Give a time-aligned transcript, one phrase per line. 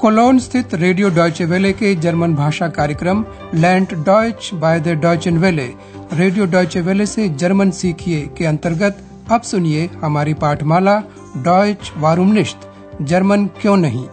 [0.00, 3.24] Colon स्थित radio Deutsche वेले के जर्मन भाषा कार्यक्रम
[3.54, 5.66] लैंड डॉयच बाय द डॉयचन वेले।
[6.12, 11.02] रेडियो डॉयचे वेले से जर्मन सीखिए के अंतर्गत अब सुनिए हमारी पाठमाला
[11.36, 12.60] डॉयच वारूमनिश्त
[13.02, 14.08] जर्मन क्यों नहीं?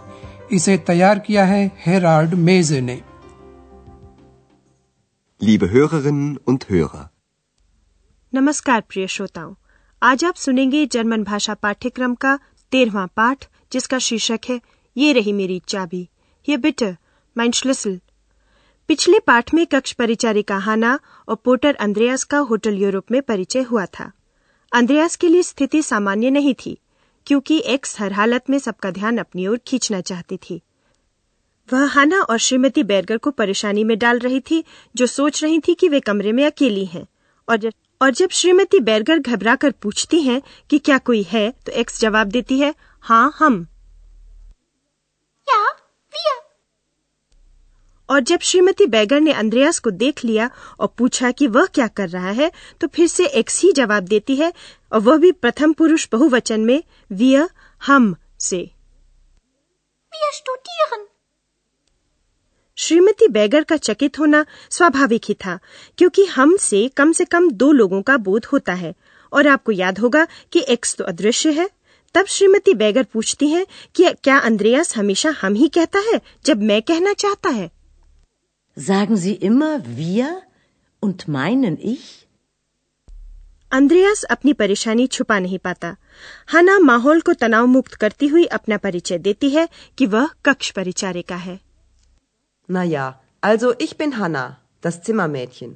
[0.52, 3.02] इसे तैयार किया है हेराल्ड मेजे ने।
[5.42, 7.04] Liebe Hörerinnen und Hörer,
[8.34, 9.54] नमस्कार प्रिय श्रोताओं।
[10.02, 12.38] आज आप सुनेंगे जर्मन भाषा पाठ्यक्रम का
[12.72, 14.60] तेरहवा पाठ जिसका शीर्षक है
[14.98, 16.08] ये रही मेरी चाबी।
[16.48, 16.96] ये बिटर
[17.36, 18.00] माइन श्लिसल
[18.88, 20.98] पिछले पाठ में कक्ष परिचारिका हाना
[21.28, 24.12] और पोर्टर अंद्रयास का होटल यूरोप में परिचय हुआ था।
[24.72, 26.78] अंद्रयास के लिए स्थिति सामान्य नहीं थी,
[27.26, 30.60] क्योंकि एक्स हर हालत में सबका ध्यान अपनी ओर खींचना चाहती थी।
[31.72, 34.64] वह हाना और श्रीमती बैरगर को परेशानी में डाल रही थी,
[34.96, 37.06] जो सोच रही थी कि वे कमरे में अकेली हैं।
[37.48, 41.72] और जब और जब श्रीमती बैरगर घबरा कर पूछती हैं कि क्या कोई है तो
[41.72, 43.66] एक्स जवाब देती है हाँ हम
[45.46, 45.60] Ja,
[46.12, 46.32] wir.
[48.10, 52.08] और जब श्रीमती बैगर ने अंद्रयास को देख लिया और पूछा कि वह क्या कर
[52.08, 54.52] रहा है तो फिर से एक्स ही जवाब देती है
[54.92, 57.48] और वह भी प्रथम पुरुष बहुवचन में विय
[57.86, 58.70] हम से।
[60.12, 61.06] Wir studieren.
[62.76, 65.58] श्रीमती बैगर का चकित होना स्वाभाविक ही था
[65.98, 68.94] क्योंकि हम से कम से कम दो लोगों का बोध होता है
[69.32, 71.70] और आपको याद होगा कि एक्स तो अदृश्य है।
[72.14, 76.82] तब श्रीमती बैगर पूछती हैं कि क्या अंद्रयास हमेशा हम ही कहता है जब मैं
[76.82, 77.77] कहना चाहता है?
[78.78, 80.34] Sagen Sie immer wir
[81.04, 82.28] und meinen ich?
[83.72, 85.96] अंद्रयास अपनी परेशानी छुपा नहीं पाता।
[86.52, 89.68] हना माहौल को तनाव मुक्त करती हुई अपना परिचय देती है
[89.98, 91.60] कि वह कक्ष परिचारिका है।
[92.70, 93.12] Na ja,
[93.44, 94.50] also ich bin Hanna,
[94.86, 95.70] das Zimmermädchen.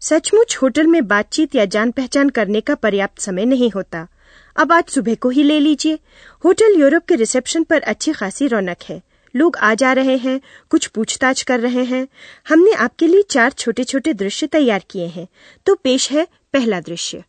[0.00, 4.08] सचमुच होटल में बातचीत या जान पहचान करने का पर्याप्त समय नहीं होता।
[4.56, 5.98] अब आज सुबह को ही ले लीजिए।
[6.44, 10.86] होटल यूरोप के रिसेप्शन पर अच्छी खासी रौनक है। लोग आ जा रहे हैं कुछ
[10.86, 12.06] पूछताछ कर रहे हैं
[12.48, 15.26] हमने आपके लिए चार छोटे छोटे दृश्य तैयार किए हैं
[15.66, 17.24] तो पेश है पहला दृश्य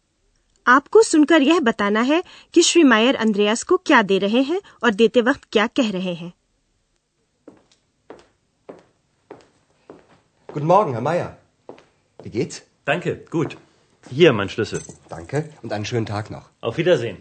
[0.68, 4.94] आपको सुनकर यह बताना है कि श्री मायर अंद्रयास को क्या दे रहे हैं और
[4.94, 6.34] देते वक्त क्या कह रहे हैं
[10.50, 11.38] guten Morgen, Herr Meier.
[12.20, 12.62] Wie geht's?
[12.88, 13.58] Danke, gut.
[14.08, 14.81] Hier mein Schlüssel.
[15.09, 16.50] Danke und einen schönen Tag noch.
[16.62, 17.18] Auf Wiedersehen.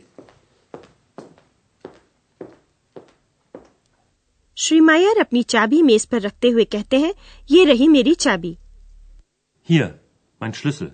[4.63, 7.13] Shri मायर अपनी चाबी मेज पर रखते हुए कहते हैं
[7.49, 8.57] ये रही मेरी चाबी
[9.69, 9.89] Hier
[10.41, 10.89] mein Schlüssel.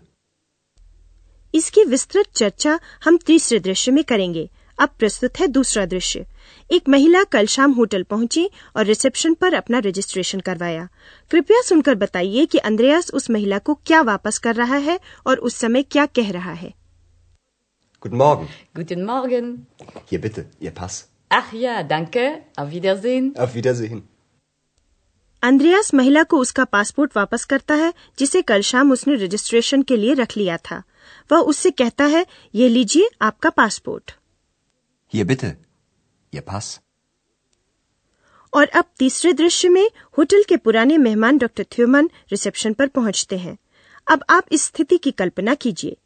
[1.54, 4.48] इसकी विस्तृत चर्चा हम तीसरे दृश्य में करेंगे
[4.78, 6.24] अब प्रस्तुत है दूसरा दृश्य
[6.70, 10.88] एक महिला कल शाम होटल पहुँची और रिसेप्शन पर अपना रजिस्ट्रेशन करवाया
[11.30, 15.56] कृपया सुनकर बताइए कि अंद्रयास उस महिला को क्या वापस कर रहा है और उस
[15.56, 16.72] समय क्या कह रहा है
[18.02, 18.50] Guten Morgen.
[18.74, 19.46] Guten Morgen.
[20.06, 20.98] Hier bitte, Ihr Pass.
[21.30, 22.42] Ach ja, danke.
[22.56, 23.34] Auf Wiedersehen.
[23.36, 24.02] Auf Wiedersehen.
[25.42, 30.14] अंद्रयास महिला को उसका पासपोर्ट वापस करता है जिसे कल शाम उसने रजिस्ट्रेशन के लिए
[30.14, 30.82] रख लिया था
[31.30, 32.24] वह उससे कहता है
[32.54, 34.12] ये लीजिए आपका passport
[35.12, 35.50] Hier bitte,
[36.32, 36.66] Ihr Pass.
[38.52, 39.88] और अब तीसरे दृश्य में
[40.18, 43.56] होटल के पुराने मेहमान डॉक्टर थ्यूमन रिसेप्शन पर पहुँचते हैं
[44.06, 45.96] अब आप इस स्थिति की कल्पना कीजिए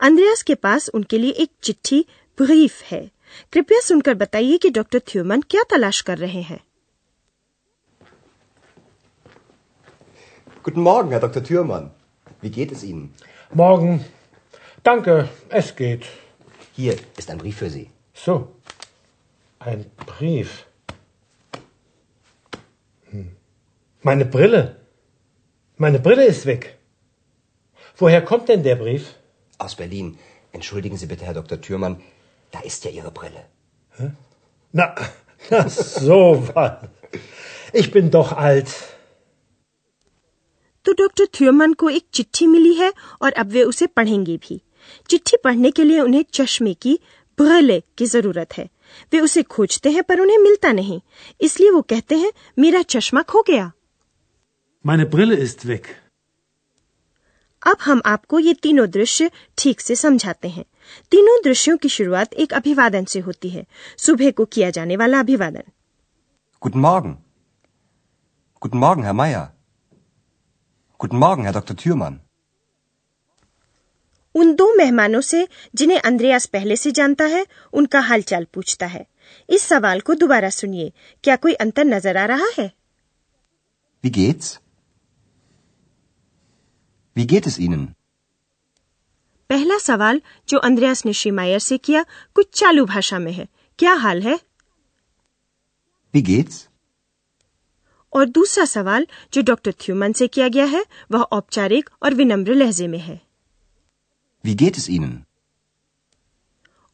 [0.00, 2.04] अंद्रयास के पास उनके लिए एक चिट्ठी
[2.38, 3.02] ब्रीफ है
[3.53, 6.59] कृपया सुनकर बताइए कि डॉक्टर थ्यूमन क्या तलाश कर रहे हैं
[10.67, 11.41] Guten Morgen, Herr Dr.
[11.49, 11.91] Thürmann.
[12.41, 13.13] Wie geht es Ihnen?
[13.53, 14.03] Morgen.
[14.83, 16.07] Danke, es geht.
[16.75, 17.89] Hier ist ein Brief für Sie.
[18.13, 18.35] So.
[19.59, 20.65] Ein Brief.
[23.11, 23.31] Hm.
[24.01, 24.75] Meine Brille.
[25.77, 26.77] Meine Brille ist weg.
[27.95, 29.15] Woher kommt denn der Brief?
[29.57, 30.19] Aus Berlin.
[30.51, 31.61] Entschuldigen Sie bitte, Herr Dr.
[31.61, 32.01] Thürmann.
[32.52, 33.44] Da ist ja Ihre Brille.
[33.98, 34.10] Hä?
[34.74, 34.94] Na,
[35.50, 36.18] na so
[36.54, 36.88] was.
[37.72, 38.68] Ich bin doch alt.
[40.86, 42.92] तो doctor थ्योमन को एक चिट्ठी मिली है
[43.22, 44.60] और अब वे उसे पढ़ेंगे भी
[45.10, 46.98] चिट्ठी पढ़ने के लिए उन्हें चश्मे की
[47.38, 48.68] ब्रले की ज़रूरत है
[49.12, 51.00] वे उसे खोजते हैं पर उन्हें मिलता नहीं
[51.40, 53.70] इसलिए वो कहते हैं मेरा चश्मा खो गया
[54.84, 55.84] Meine Brille ist weg.
[57.62, 60.64] अब हम आपको ये तीनों दृश्य ठीक से समझाते हैं
[61.12, 63.64] तीनों दृश्यों की शुरुआत एक अभिवादन से होती है
[63.98, 65.62] सुबह को किया जाने वाला अभिवादन
[66.62, 67.14] Guten Morgen.
[68.62, 69.46] Guten Morgen, Herr Meier.
[71.00, 71.74] Guten Morgen, Herr Dr.
[71.80, 72.18] Thürmann.
[74.34, 79.04] उन दो मेहमानों से जिन्हें अंद्रयास पहले से जानता है उनका हालचाल पूछता है
[79.48, 80.92] इस सवाल को दोबारा सुनिए
[81.24, 82.70] क्या कोई अंतर नज़र आ रहा है
[84.04, 84.52] Wie geht's?
[87.16, 87.86] Wie geht es Ihnen?
[89.50, 92.04] पहला सवाल जो अंद्रयास ने श्री मायर से किया
[92.36, 93.48] कुछ चालू भाषा में है
[93.78, 94.38] क्या हाल है
[96.14, 96.60] Wie geht's?
[98.12, 102.86] और दूसरा सवाल जो डॉक्टर थ्यूमन से किया गया है वह औपचारिक और विनम्र लहजे
[102.88, 103.20] में है
[104.44, 105.14] Wie geht es Ihnen?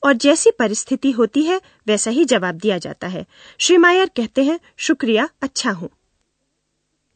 [0.02, 3.24] और जैसी परिस्थिति होती है वैसा ही जवाब दिया जाता है
[3.60, 5.88] श्री मायर कहते हैं शुक्रिया अच्छा हूँ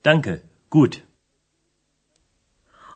[0.05, 0.33] Danke.
[0.73, 0.97] Gut.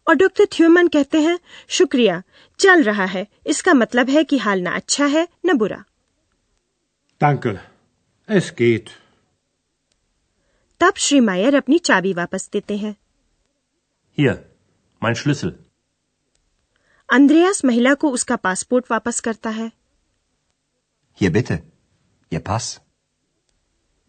[0.06, 1.38] और डॉक्टर थ्यूमन कहते हैं
[1.78, 2.22] शुक्रिया
[2.60, 5.84] चल रहा है इसका मतलब है कि हाल ना अच्छा है न बुरा
[7.20, 7.50] Danke.
[8.28, 8.88] Es geht.
[10.80, 12.94] तब श्री मायर अपनी चाबी वापस देते हैं
[14.18, 14.34] Hier.
[15.02, 15.52] Mein Schlüssel.
[17.08, 19.70] अंद्रयास महिला को उसका पासपोर्ट वापस करता है
[21.18, 21.58] Hier bitte.
[22.32, 22.66] Ihr Pass.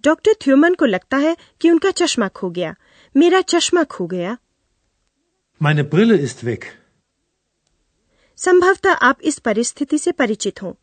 [0.04, 2.76] Doctor Thiemann को लगता है कि उनका चश्मा खो गया
[3.16, 4.38] मेरा चश्मा खो गया
[5.62, 6.66] Meine Brille ist weg.
[8.38, 10.74] संभवतः आप इस परिस्थिति से परिचित हों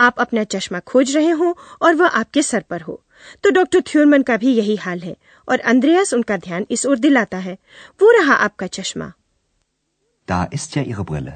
[0.00, 2.94] आप अपना चश्मा खोज रहे हो और वह आपके सर पर हो
[3.44, 5.16] तो डॉक्टर थ्यूरमन का भी यही हाल है
[5.48, 7.56] और अंद्रयास उनका ध्यान इस ओर दिलाता है
[8.00, 9.12] वो रहा आपका चश्मा
[10.28, 11.32] Da ist ja Ihre Brille.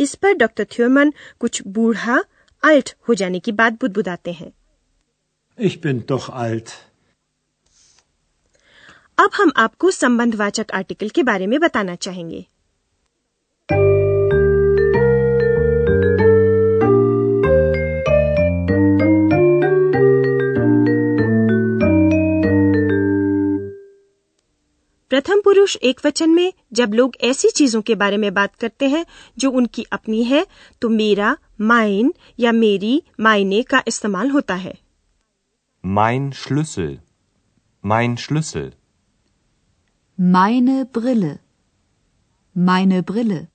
[0.00, 2.18] इस पर डॉक्टर थ्यूरमन कुछ बूढ़ा
[2.62, 4.52] अल्ट हो जाने की बात बुदबुदाते हैं
[5.58, 6.76] Ich bin doch alt.
[9.18, 12.46] अब हम आपको संबंधवाचक आर्टिकल के बारे में बताना चाहेंगे
[25.10, 29.04] प्रथम पुरुष एक वचन में, जब लोग ऐसी चीज़ों के बारे में बात करते हैं,
[29.38, 30.46] जो उनकी अपनी है
[30.82, 34.74] तो मेरा माइन या मेरी मायने का इस्तेमाल होता है
[35.84, 36.98] Mein Schlüssel.
[37.84, 38.77] Mein Schlüssel.
[40.18, 41.38] Meine Brille.
[42.56, 43.46] Meine Brille.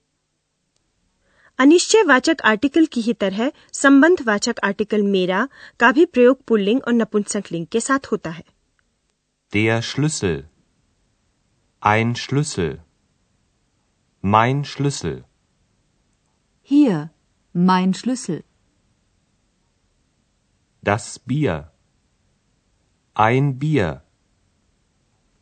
[1.59, 5.47] अनिश्चयवाचक आर्टिकल की ही तरह संबंधवाचक आर्टिकल मेरा
[5.79, 8.43] का भी प्रयोग पुल्लिंग और नपुंसक लिंग के साथ होता है
[9.53, 10.37] Der Schlüssel.
[11.81, 12.71] Ein Schlüssel.
[14.23, 15.17] Mein Schlüssel.
[16.71, 17.01] Hier,
[17.55, 18.39] mein Schlüssel.
[20.83, 21.57] Das Bier.
[23.15, 23.91] Ein Bier.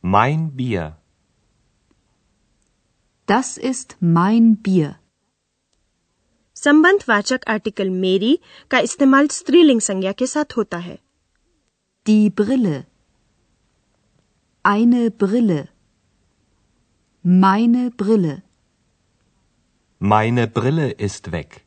[0.03, 0.89] Mein Bier.
[3.31, 4.89] Das ist mein Bier.
[6.56, 8.38] संबंधवाचक आर्टिकल मेरी
[8.72, 10.98] का इस्तेमाल स्त्रीलिंग संज्ञा के साथ होता है
[12.06, 12.78] Die Brille.
[14.66, 15.60] Eine Brille.
[17.25, 18.36] Meine Brille.
[20.01, 21.60] Meine Brille ist weg.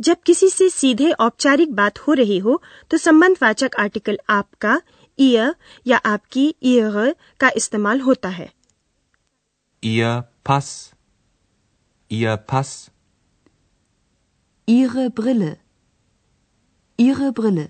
[0.00, 2.60] जब किसी से सीधे औपचारिक बात हो रही हो
[2.90, 4.80] तो संबंधवाचक आर्टिकल आपका
[5.18, 5.54] ईयर
[5.86, 8.50] या आपकी ईयर का इस्तेमाल होता है
[9.86, 10.96] Ihr Pass.
[12.08, 12.90] Ihr Pass.
[14.68, 15.58] Ihre Brille.
[16.98, 17.68] Ihre Brille.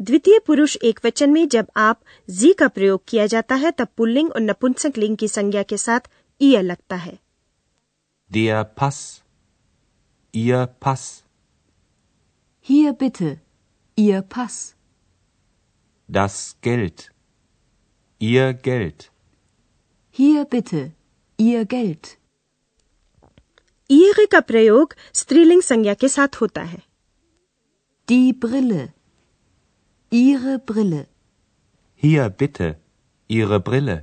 [0.00, 2.00] द्वितीय पुरुष एक वचन में जब आप
[2.30, 6.08] जी का प्रयोग किया जाता है तब पुल्लिंग और नपुंसक लिंग की संज्ञा के साथ
[6.40, 7.18] ईयर लगता है
[8.30, 9.02] Der Pass.
[10.34, 11.04] Ihr Pass.
[12.68, 13.30] Hier bitte.
[13.98, 14.58] Ihr Pass.
[16.08, 17.06] Das Geld.
[18.20, 19.10] Ihr Geld.
[20.18, 20.90] Hier bitte.
[21.40, 22.06] Ihr Geld.
[23.90, 26.82] ईयर का प्रयोग स्त्रीलिंग संज्ञा के साथ होता है
[28.10, 28.88] Die Brille.
[30.12, 31.04] Ihre Brille.
[32.04, 32.70] Hier bitte.
[33.30, 33.98] Ihre Brille.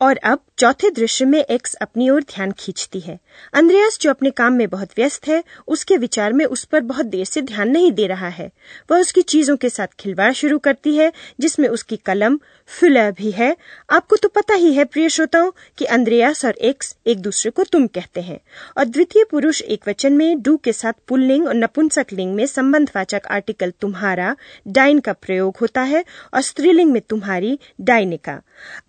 [0.00, 3.18] और अब चौथे दृश्य में एक्स अपनी ओर ध्यान खींचती है।
[3.52, 7.24] अंद्रयास जो अपने काम में बहुत व्यस्त है, उसके विचार में उस पर बहुत देर
[7.24, 8.50] से ध्यान नहीं दे रहा है।
[8.90, 13.56] वह उसकी चीज़ों के साथ खिलवाड़ शुरू करती है, जिसमें उसकी कलम फिलर भी है।
[13.90, 17.86] आपको तो पता ही है, प्रिय श्रोताओं, कि अंद्रयास और एक्स एक दूसरे को तुम
[17.86, 18.40] कहते हैं।
[18.78, 23.22] और द्वितीय पुरुष एक वचन में डू के साथ पुल्लिंग और नपुंसक लिंग में संबंधवाचक
[23.30, 24.36] आर्टिकल तुम्हारा,
[24.68, 28.40] डाइन का प्रयोग होता है, और स्त्रीलिंग में तुम्हारी डाइने का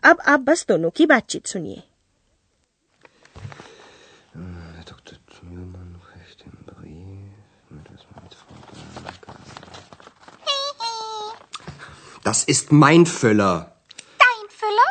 [0.03, 1.83] अब आप बस दोनों की बातचीत funktioniert.
[4.35, 5.17] Äh, Herr Dr.
[5.27, 7.33] Thürmann reicht den Brief
[7.69, 8.55] mit was mit Frau
[12.23, 13.73] Das ist mein Füller.
[14.19, 14.89] Dein Füller?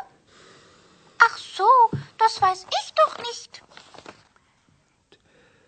[1.18, 1.68] Ach so,
[2.18, 3.62] das weiß ich doch nicht.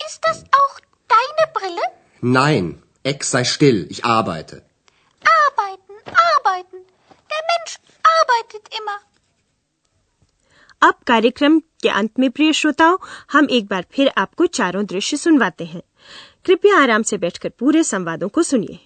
[0.06, 1.82] Ist das auch deine Brille?
[2.20, 4.64] Nein, Ex sei still, ich arbeite.
[5.46, 5.92] Arbeiten,
[6.36, 6.76] arbeiten.
[7.30, 8.98] Der Mensch arbeitet immer.
[10.82, 12.96] अब कार्यक्रम के अंत में प्रिय श्रोताओं
[13.32, 15.82] हम एक बार फिर आपको चारों दृश्य सुनवाते हैं
[16.44, 18.78] कृपया आराम से बैठकर पूरे संवादों को सुनिए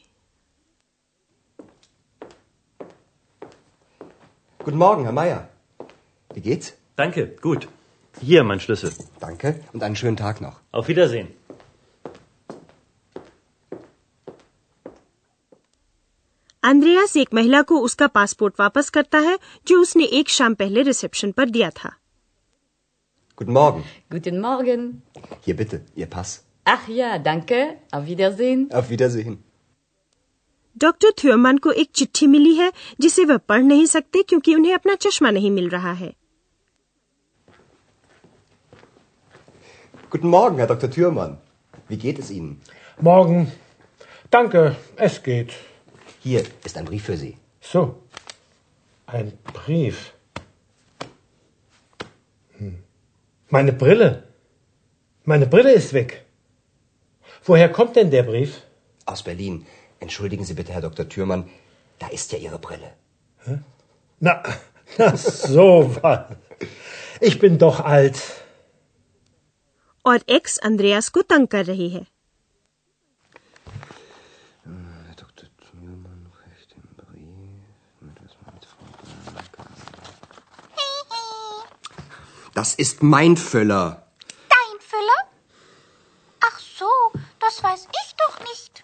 [4.60, 5.38] Guten Morgen, Herr Meier.
[6.30, 6.72] Wie geht's?
[6.98, 7.64] Danke, gut.
[8.16, 8.92] Hier, mein Schlüssel.
[9.20, 10.60] Danke und einen schönen Tag noch.
[10.72, 11.28] Auf Wiedersehen.
[16.72, 21.32] अंद्रयास एक महिला को उसका पासपोर्ट वापस करता है जो उसने एक शाम पहले रिसेप्शन
[21.32, 21.96] पर दिया था
[23.38, 23.84] Guten Morgen.
[24.10, 24.82] Guten Morgen.
[25.46, 26.32] Hier bitte, Ihr Pass.
[26.66, 27.60] Ach ja, danke.
[27.92, 28.68] Auf Wiedersehen.
[28.72, 29.38] Auf Wiedersehen.
[30.76, 34.94] Doctor Thiemann को एक चिट्ठी मिली है जिसे वह पढ़ नहीं सकते क्योंकि उन्हें अपना
[35.04, 36.12] चश्मा नहीं मिल रहा है
[40.10, 40.90] Guten Morgen, Herr Dr.
[40.90, 41.36] Thürmann.
[41.88, 42.56] Wie geht es Ihnen?
[43.00, 43.46] Morgen.
[44.32, 44.64] Danke,
[44.96, 45.52] es geht.
[46.21, 47.37] Hier ist ein Brief für Sie.
[47.61, 48.01] So.
[49.05, 50.13] Ein Brief.
[52.57, 52.83] Hm.
[53.49, 54.23] Meine Brille.
[55.23, 56.25] Meine Brille ist weg.
[57.43, 58.61] Woher kommt denn der Brief?
[59.05, 59.65] Aus Berlin.
[59.99, 61.07] Entschuldigen Sie bitte, Herr Dr.
[61.07, 61.49] Thürmann.
[61.99, 62.93] Da ist ja Ihre Brille.
[64.19, 64.43] Na,
[64.97, 66.35] na so was.
[67.21, 68.21] Ich bin doch alt.
[70.05, 72.05] और x अंद्रयास को तंग कर रही है
[82.61, 83.85] Das ist mein Füller.
[84.55, 85.21] Dein Füller?
[86.49, 86.91] Ach so,
[87.39, 88.83] das weiß ich doch nicht.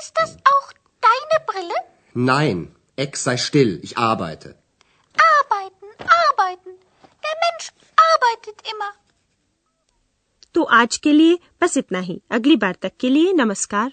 [0.00, 0.72] Ist das auch
[1.08, 1.74] deine Brille?
[2.14, 4.56] Nein, Ex sei still, ich arbeite.
[5.34, 5.86] Arbeiten,
[6.28, 6.70] arbeiten.
[7.26, 7.72] Der Mensch
[8.10, 8.90] arbeitet immer.
[10.54, 13.92] तो आज के लिए बस इतना ही अगली बार तक के लिए नमस्कार